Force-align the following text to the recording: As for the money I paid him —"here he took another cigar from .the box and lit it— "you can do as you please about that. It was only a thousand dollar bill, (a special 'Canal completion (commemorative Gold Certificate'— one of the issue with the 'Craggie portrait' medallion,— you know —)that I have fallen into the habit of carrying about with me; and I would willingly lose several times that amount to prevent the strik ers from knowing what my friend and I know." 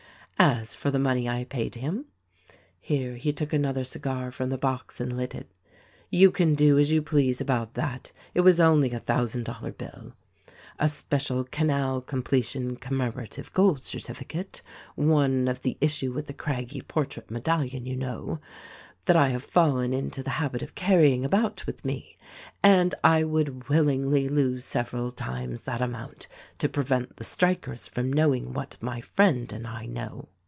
As 0.43 0.73
for 0.73 0.89
the 0.89 0.97
money 0.97 1.29
I 1.29 1.43
paid 1.43 1.75
him 1.75 2.05
—"here 2.79 3.15
he 3.15 3.31
took 3.31 3.53
another 3.53 3.83
cigar 3.83 4.31
from 4.31 4.49
.the 4.49 4.57
box 4.57 4.99
and 4.99 5.15
lit 5.15 5.35
it— 5.35 5.51
"you 6.19 6.31
can 6.31 6.55
do 6.55 6.79
as 6.79 6.91
you 6.91 7.03
please 7.03 7.41
about 7.41 7.75
that. 7.75 8.11
It 8.33 8.41
was 8.41 8.59
only 8.59 8.89
a 8.91 8.97
thousand 8.97 9.43
dollar 9.45 9.71
bill, 9.71 10.13
(a 10.79 10.89
special 10.89 11.43
'Canal 11.43 12.01
completion 12.01 12.75
(commemorative 12.75 13.53
Gold 13.53 13.83
Certificate'— 13.83 14.63
one 14.95 15.47
of 15.47 15.61
the 15.61 15.77
issue 15.79 16.11
with 16.11 16.25
the 16.25 16.33
'Craggie 16.33 16.81
portrait' 16.81 17.29
medallion,— 17.29 17.85
you 17.85 17.95
know 17.95 18.39
—)that 19.11 19.15
I 19.15 19.29
have 19.29 19.43
fallen 19.43 19.93
into 19.93 20.21
the 20.21 20.29
habit 20.41 20.61
of 20.61 20.75
carrying 20.75 21.25
about 21.25 21.65
with 21.65 21.83
me; 21.83 22.19
and 22.61 22.93
I 23.03 23.23
would 23.23 23.67
willingly 23.67 24.29
lose 24.29 24.63
several 24.63 25.09
times 25.09 25.63
that 25.63 25.81
amount 25.81 26.27
to 26.59 26.69
prevent 26.69 27.15
the 27.17 27.23
strik 27.23 27.67
ers 27.67 27.87
from 27.87 28.13
knowing 28.13 28.53
what 28.53 28.77
my 28.79 29.01
friend 29.01 29.51
and 29.51 29.65
I 29.65 29.87
know." 29.87 30.29